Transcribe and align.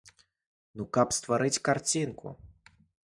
Ну, 0.79 0.87
каб 0.97 1.13
стварыць 1.17 1.63
карцінку. 1.69 2.27